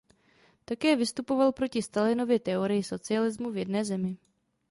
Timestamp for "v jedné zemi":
3.51-4.17